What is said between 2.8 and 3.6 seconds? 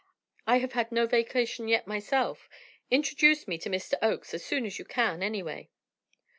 Introduce me